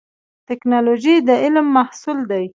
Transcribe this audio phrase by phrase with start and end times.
[0.47, 2.45] ټکنالوژي د علم محصول دی